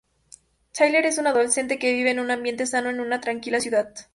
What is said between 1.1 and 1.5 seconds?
un